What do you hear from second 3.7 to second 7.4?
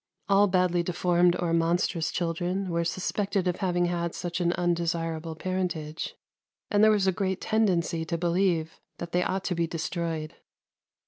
had such an undesirable parentage, and there was a great